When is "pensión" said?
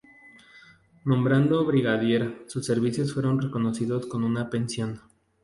4.49-4.99